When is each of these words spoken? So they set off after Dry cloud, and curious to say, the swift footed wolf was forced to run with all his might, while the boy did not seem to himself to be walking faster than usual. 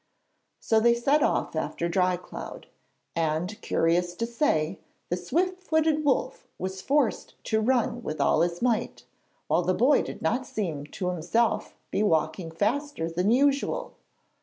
So 0.59 0.79
they 0.79 0.95
set 0.95 1.21
off 1.21 1.55
after 1.55 1.87
Dry 1.87 2.17
cloud, 2.17 2.65
and 3.15 3.61
curious 3.61 4.15
to 4.15 4.25
say, 4.25 4.79
the 5.09 5.15
swift 5.15 5.61
footed 5.61 6.03
wolf 6.03 6.47
was 6.57 6.81
forced 6.81 7.35
to 7.43 7.61
run 7.61 8.01
with 8.01 8.19
all 8.19 8.41
his 8.41 8.63
might, 8.63 9.03
while 9.45 9.61
the 9.61 9.75
boy 9.75 10.01
did 10.01 10.19
not 10.23 10.47
seem 10.47 10.87
to 10.87 11.09
himself 11.11 11.67
to 11.67 11.75
be 11.91 12.01
walking 12.01 12.49
faster 12.49 13.11
than 13.11 13.29
usual. 13.29 13.93